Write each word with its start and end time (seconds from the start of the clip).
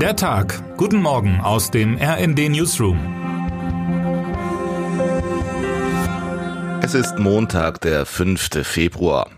Der 0.00 0.14
Tag. 0.14 0.76
Guten 0.76 1.00
Morgen 1.00 1.40
aus 1.40 1.70
dem 1.70 1.96
RND 1.96 2.50
Newsroom. 2.50 2.98
Es 6.82 6.92
ist 6.92 7.18
Montag, 7.18 7.80
der 7.80 8.04
5. 8.04 8.66
Februar. 8.66 9.30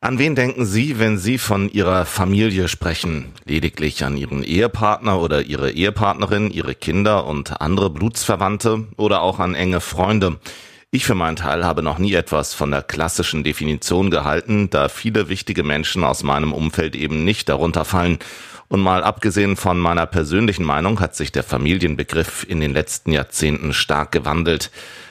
An 0.00 0.18
wen 0.18 0.34
denken 0.34 0.66
Sie, 0.66 0.98
wenn 0.98 1.16
Sie 1.16 1.38
von 1.38 1.70
Ihrer 1.70 2.06
Familie 2.06 2.66
sprechen? 2.66 3.26
Lediglich 3.44 4.02
an 4.04 4.16
Ihren 4.16 4.42
Ehepartner 4.42 5.20
oder 5.20 5.42
Ihre 5.42 5.70
Ehepartnerin, 5.70 6.50
Ihre 6.50 6.74
Kinder 6.74 7.24
und 7.24 7.60
andere 7.60 7.88
Blutsverwandte 7.88 8.88
oder 8.96 9.22
auch 9.22 9.38
an 9.38 9.54
enge 9.54 9.78
Freunde? 9.78 10.40
Ich 10.90 11.04
für 11.04 11.14
meinen 11.14 11.36
Teil 11.36 11.66
habe 11.66 11.82
noch 11.82 11.98
nie 11.98 12.14
etwas 12.14 12.54
von 12.54 12.70
der 12.70 12.82
klassischen 12.82 13.44
Definition 13.44 14.10
gehalten, 14.10 14.70
da 14.70 14.88
viele 14.88 15.28
wichtige 15.28 15.62
Menschen 15.62 16.02
aus 16.02 16.22
meinem 16.22 16.54
Umfeld 16.54 16.96
eben 16.96 17.26
nicht 17.26 17.50
darunter 17.50 17.84
fallen. 17.84 18.18
Und 18.68 18.80
mal 18.80 19.04
abgesehen 19.04 19.56
von 19.56 19.78
meiner 19.78 20.06
persönlichen 20.06 20.64
Meinung 20.64 20.98
hat 21.00 21.14
sich 21.14 21.30
der 21.30 21.42
Familienbegriff 21.42 22.46
in 22.48 22.60
den 22.60 22.72
letzten 22.72 23.12
Jahrzehnten 23.12 23.74
stark 23.74 24.12
gewandelt. 24.12 24.70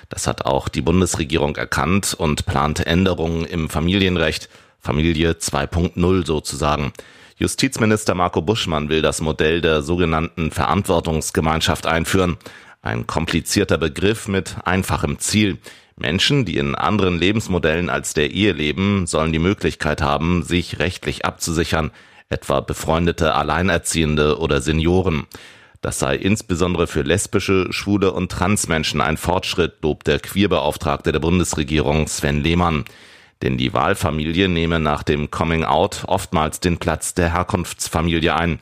Das 0.10 0.26
hat 0.26 0.48
auch 0.48 0.68
die 0.68 0.82
Bundesregierung 0.82 1.56
erkannt 1.58 2.16
und 2.18 2.48
plant 2.48 2.88
Änderungen 2.88 3.46
im 3.46 3.70
Familienrecht, 3.70 4.50
Familie 4.80 5.34
2.0 5.34 6.26
sozusagen. 6.26 6.92
Justizminister 7.38 8.16
Marco 8.16 8.42
Buschmann 8.42 8.90
will 8.90 9.04
das 9.04 9.22
Modell 9.22 9.62
der 9.62 9.84
sogenannten 9.84 10.50
Verantwortungsgemeinschaft 10.50 11.86
einführen. 11.86 12.38
Ein 12.88 13.06
komplizierter 13.06 13.78
Begriff 13.78 14.30
mit 14.30 14.56
einfachem 14.64 15.20
Ziel. 15.20 15.58
Menschen, 15.98 16.46
die 16.46 16.56
in 16.56 16.74
anderen 16.74 17.20
Lebensmodellen 17.20 17.90
als 17.90 18.14
der 18.14 18.32
Ehe 18.32 18.54
leben, 18.54 19.08
sollen 19.08 19.34
die 19.34 19.40
Möglichkeit 19.40 20.02
haben, 20.02 20.42
sich 20.42 20.80
rechtlich 20.80 21.26
abzusichern, 21.26 21.92
etwa 22.30 22.62
befreundete 22.62 23.34
Alleinerziehende 23.34 24.40
oder 24.40 24.62
Senioren. 24.62 25.28
Das 25.82 26.00
sei 26.00 26.16
insbesondere 26.16 26.88
für 26.88 27.02
lesbische, 27.02 27.68
schwule 27.72 28.14
und 28.14 28.32
Transmenschen 28.32 29.02
ein 29.02 29.18
Fortschritt, 29.18 29.74
lobt 29.82 30.08
der 30.08 30.22
Queerbeauftragte 30.22 31.12
der 31.12 31.20
Bundesregierung 31.20 32.08
Sven 32.08 32.42
Lehmann. 32.42 32.86
Denn 33.42 33.58
die 33.58 33.74
Wahlfamilie 33.74 34.48
nehme 34.48 34.80
nach 34.80 35.04
dem 35.04 35.30
Coming 35.30 35.66
Out 35.66 36.06
oftmals 36.08 36.62
den 36.62 36.78
Platz 36.78 37.14
der 37.14 37.34
Herkunftsfamilie 37.34 38.34
ein. 38.34 38.60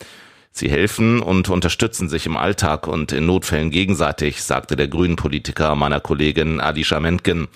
Sie 0.58 0.70
helfen 0.70 1.22
und 1.22 1.50
unterstützen 1.50 2.08
sich 2.08 2.26
im 2.26 2.38
Alltag 2.38 2.88
und 2.88 3.12
in 3.12 3.26
Notfällen 3.26 3.72
gegenseitig, 3.72 4.42
sagte 4.42 4.78
der 4.78 4.88
Grünen-Politiker 4.88 5.76
meiner 5.76 6.00
Kollegin 6.00 6.62
Adisha 6.62 7.02
Mentgen. 7.02 7.50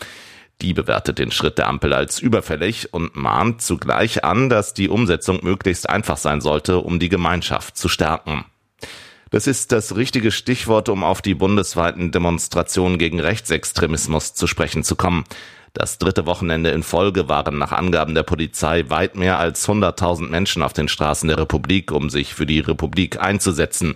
Die 0.61 0.73
bewertet 0.73 1.17
den 1.17 1.31
Schritt 1.31 1.57
der 1.57 1.69
Ampel 1.69 1.93
als 1.93 2.19
überfällig 2.19 2.93
und 2.93 3.15
mahnt 3.15 3.61
zugleich 3.61 4.25
an, 4.25 4.49
dass 4.49 4.73
die 4.73 4.89
Umsetzung 4.89 5.39
möglichst 5.43 5.89
einfach 5.89 6.17
sein 6.17 6.41
sollte, 6.41 6.79
um 6.79 6.99
die 6.99 7.07
Gemeinschaft 7.07 7.77
zu 7.77 7.87
stärken. 7.87 8.43
Das 9.31 9.47
ist 9.47 9.71
das 9.71 9.95
richtige 9.95 10.31
Stichwort, 10.31 10.89
um 10.89 11.05
auf 11.05 11.21
die 11.21 11.35
bundesweiten 11.35 12.11
Demonstrationen 12.11 12.97
gegen 12.97 13.21
Rechtsextremismus 13.21 14.33
zu 14.33 14.45
sprechen 14.45 14.83
zu 14.83 14.97
kommen. 14.97 15.23
Das 15.73 15.97
dritte 15.97 16.25
Wochenende 16.25 16.71
in 16.71 16.83
Folge 16.83 17.29
waren 17.29 17.57
nach 17.57 17.71
Angaben 17.71 18.15
der 18.15 18.23
Polizei 18.23 18.89
weit 18.89 19.15
mehr 19.15 19.39
als 19.39 19.67
100.000 19.67 20.29
Menschen 20.29 20.63
auf 20.63 20.73
den 20.73 20.87
Straßen 20.87 21.27
der 21.27 21.37
Republik, 21.37 21.91
um 21.91 22.09
sich 22.09 22.33
für 22.33 22.45
die 22.45 22.59
Republik 22.59 23.21
einzusetzen. 23.21 23.95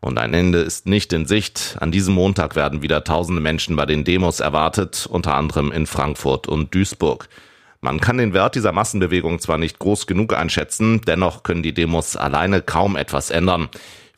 Und 0.00 0.18
ein 0.18 0.32
Ende 0.32 0.60
ist 0.60 0.86
nicht 0.86 1.12
in 1.12 1.26
Sicht. 1.26 1.76
An 1.78 1.92
diesem 1.92 2.14
Montag 2.14 2.56
werden 2.56 2.80
wieder 2.80 3.04
tausende 3.04 3.42
Menschen 3.42 3.76
bei 3.76 3.84
den 3.84 4.04
Demos 4.04 4.40
erwartet, 4.40 5.06
unter 5.10 5.34
anderem 5.34 5.70
in 5.72 5.86
Frankfurt 5.86 6.48
und 6.48 6.74
Duisburg. 6.74 7.28
Man 7.82 8.00
kann 8.00 8.18
den 8.18 8.32
Wert 8.32 8.54
dieser 8.54 8.72
Massenbewegung 8.72 9.40
zwar 9.40 9.58
nicht 9.58 9.78
groß 9.78 10.06
genug 10.06 10.34
einschätzen, 10.34 11.00
dennoch 11.06 11.42
können 11.42 11.62
die 11.62 11.74
Demos 11.74 12.16
alleine 12.16 12.62
kaum 12.62 12.96
etwas 12.96 13.30
ändern. 13.30 13.68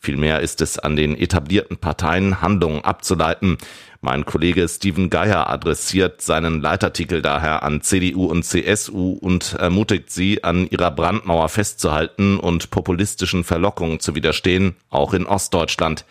Vielmehr 0.05 0.41
ist 0.41 0.61
es 0.61 0.81
an 0.81 0.97
den 0.97 1.17
etablierten 1.17 1.77
Parteien, 1.77 2.42
Handlungen 2.42 2.83
abzuleiten. 2.83 3.56
Mein 4.00 4.25
Kollege 4.25 4.67
Steven 4.69 5.11
Geier 5.11 5.48
adressiert 5.48 6.22
seinen 6.22 6.61
Leitartikel 6.61 7.23
daher 7.23 7.63
an 7.63 7.83
CDU 7.83 8.27
und 8.27 8.42
CSU 8.42 9.12
und 9.12 9.55
ermutigt 9.61 10.11
sie, 10.11 10.42
an 10.42 10.67
ihrer 10.67 10.91
Brandmauer 10.91 11.48
festzuhalten 11.48 12.41
und 12.41 12.70
populistischen 12.70 13.45
Verlockungen 13.45 14.01
zu 14.01 14.17
widerstehen, 14.17 14.74
auch 14.91 15.14
in 15.14 15.24
Ostdeutschland. 15.24 16.05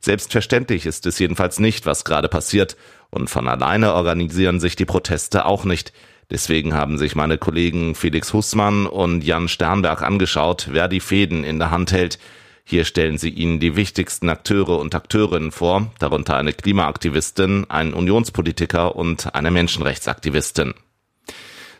Selbstverständlich 0.00 0.84
ist 0.84 1.06
es 1.06 1.18
jedenfalls 1.18 1.58
nicht, 1.60 1.86
was 1.86 2.04
gerade 2.04 2.28
passiert, 2.28 2.76
und 3.08 3.30
von 3.30 3.48
alleine 3.48 3.94
organisieren 3.94 4.60
sich 4.60 4.76
die 4.76 4.84
Proteste 4.84 5.46
auch 5.46 5.64
nicht. 5.64 5.94
Deswegen 6.30 6.74
haben 6.74 6.98
sich 6.98 7.16
meine 7.16 7.38
Kollegen 7.38 7.94
Felix 7.94 8.34
Hussmann 8.34 8.86
und 8.86 9.24
Jan 9.24 9.48
Sternberg 9.48 10.02
angeschaut, 10.02 10.68
wer 10.70 10.88
die 10.88 11.00
Fäden 11.00 11.42
in 11.42 11.58
der 11.58 11.70
Hand 11.70 11.90
hält. 11.90 12.18
Hier 12.70 12.84
stellen 12.84 13.18
sie 13.18 13.30
Ihnen 13.30 13.58
die 13.58 13.74
wichtigsten 13.74 14.28
Akteure 14.28 14.78
und 14.78 14.94
Akteurinnen 14.94 15.50
vor, 15.50 15.90
darunter 15.98 16.36
eine 16.36 16.52
Klimaaktivistin, 16.52 17.68
einen 17.68 17.92
Unionspolitiker 17.92 18.94
und 18.94 19.34
eine 19.34 19.50
Menschenrechtsaktivistin. 19.50 20.74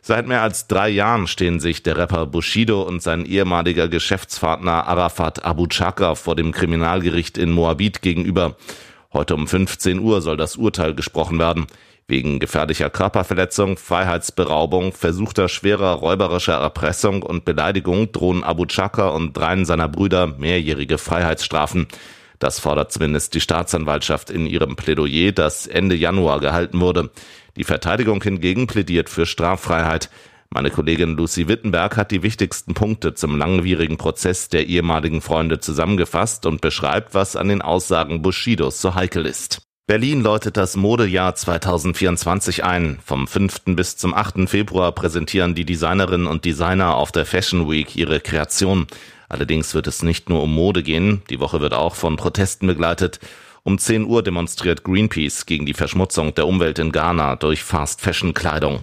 Seit 0.03 0.27
mehr 0.27 0.43
als 0.43 0.67
drei 0.67 0.89
Jahren 0.89 1.29
stehen 1.29 1.61
sich 1.61 1.84
der 1.84 1.97
Rapper 1.97 2.27
Bushido 2.27 2.83
und 2.83 3.05
sein 3.05 3.25
ehemaliger 3.25 3.87
Geschäftspartner 3.87 4.89
Arafat 4.89 5.45
Abu 5.45 5.69
Chaka 5.69 6.17
vor 6.17 6.34
dem 6.34 6.50
Kriminalgericht 6.50 7.39
in 7.39 7.53
Moabit 7.53 8.03
gegenüber. 8.03 8.56
Heute 9.12 9.37
um 9.37 9.47
15 9.47 10.00
Uhr 10.00 10.21
soll 10.21 10.37
das 10.37 10.56
Urteil 10.56 10.97
gesprochen 10.97 11.39
werden. 11.39 11.69
Wegen 12.10 12.41
gefährlicher 12.41 12.91
Körperverletzung, 12.91 13.76
Freiheitsberaubung, 13.76 14.93
versuchter 14.93 15.48
schwerer 15.48 15.93
räuberischer 15.93 16.54
Erpressung 16.54 17.22
und 17.22 17.44
Beleidigung 17.44 18.10
drohen 18.10 18.43
Abu 18.43 18.66
Chaka 18.66 19.10
und 19.10 19.37
dreien 19.37 19.65
seiner 19.65 19.88
Brüder 19.88 20.26
mehrjährige 20.26 20.99
Freiheitsstrafen. 20.99 21.87
Das 22.41 22.59
fordert 22.59 22.91
zumindest 22.91 23.34
die 23.34 23.41
Staatsanwaltschaft 23.41 24.28
in 24.28 24.47
ihrem 24.47 24.75
Plädoyer, 24.75 25.31
das 25.31 25.69
Ende 25.69 25.94
Januar 25.94 26.41
gehalten 26.41 26.81
wurde. 26.81 27.10
Die 27.56 27.62
Verteidigung 27.62 28.20
hingegen 28.20 28.66
plädiert 28.66 29.09
für 29.09 29.25
Straffreiheit. 29.25 30.10
Meine 30.53 30.70
Kollegin 30.70 31.16
Lucy 31.16 31.47
Wittenberg 31.47 31.97
hat 31.97 32.10
die 32.10 32.25
wichtigsten 32.25 32.75
Punkte 32.75 33.15
zum 33.15 33.38
langwierigen 33.38 33.99
Prozess 33.99 34.49
der 34.49 34.66
ehemaligen 34.66 35.20
Freunde 35.20 35.60
zusammengefasst 35.60 36.44
und 36.44 36.60
beschreibt, 36.60 37.15
was 37.15 37.37
an 37.37 37.47
den 37.47 37.62
Aussagen 37.62 38.20
Bushidos 38.20 38.81
so 38.81 38.97
heikel 38.97 39.26
ist. 39.26 39.69
Berlin 39.91 40.21
läutet 40.21 40.56
das 40.56 40.77
Modejahr 40.77 41.34
2024 41.34 42.62
ein. 42.62 43.01
Vom 43.05 43.27
5. 43.27 43.75
bis 43.75 43.97
zum 43.97 44.15
8. 44.15 44.49
Februar 44.49 44.93
präsentieren 44.93 45.56
die 45.56 45.65
Designerinnen 45.65 46.28
und 46.28 46.45
Designer 46.45 46.95
auf 46.95 47.11
der 47.11 47.27
Fashion 47.27 47.69
Week 47.69 47.97
ihre 47.97 48.21
Kreation. 48.21 48.87
Allerdings 49.29 49.75
wird 49.75 49.89
es 49.89 50.05
nicht 50.05 50.29
nur 50.29 50.45
um 50.45 50.55
Mode 50.55 50.84
gehen. 50.84 51.23
Die 51.29 51.41
Woche 51.41 51.61
wird 51.61 51.75
auch 51.75 51.97
von 51.97 52.17
Protesten 52.17 52.69
begleitet. 52.69 53.19
Um 53.65 53.79
10 53.79 54.05
Uhr 54.05 54.23
demonstriert 54.23 54.84
Greenpeace 54.84 55.45
gegen 55.45 55.67
die 55.67 55.75
Verschmutzung 55.75 56.37
der 56.37 56.47
Umwelt 56.47 56.79
in 56.79 56.93
Ghana 56.93 57.34
durch 57.34 57.65
Fast-Fashion-Kleidung. 57.65 58.83